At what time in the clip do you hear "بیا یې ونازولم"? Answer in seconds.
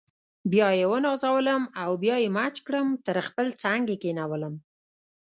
0.51-1.63